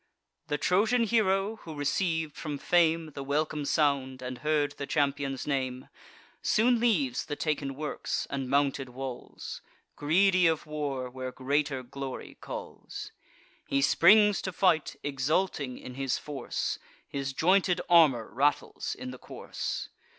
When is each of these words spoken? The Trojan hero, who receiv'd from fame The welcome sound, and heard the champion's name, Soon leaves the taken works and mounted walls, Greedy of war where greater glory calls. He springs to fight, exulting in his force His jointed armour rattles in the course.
The 0.47 0.57
Trojan 0.57 1.03
hero, 1.03 1.57
who 1.57 1.75
receiv'd 1.75 2.35
from 2.35 2.57
fame 2.57 3.11
The 3.11 3.23
welcome 3.23 3.65
sound, 3.65 4.23
and 4.23 4.39
heard 4.39 4.71
the 4.79 4.87
champion's 4.87 5.45
name, 5.45 5.89
Soon 6.41 6.79
leaves 6.79 7.25
the 7.25 7.35
taken 7.35 7.75
works 7.75 8.25
and 8.31 8.49
mounted 8.49 8.89
walls, 8.89 9.61
Greedy 9.95 10.47
of 10.47 10.65
war 10.65 11.07
where 11.07 11.31
greater 11.31 11.83
glory 11.83 12.33
calls. 12.41 13.11
He 13.67 13.83
springs 13.83 14.41
to 14.41 14.51
fight, 14.51 14.95
exulting 15.03 15.77
in 15.77 15.93
his 15.93 16.17
force 16.17 16.79
His 17.07 17.31
jointed 17.31 17.79
armour 17.87 18.27
rattles 18.33 18.95
in 18.95 19.11
the 19.11 19.19
course. 19.19 19.89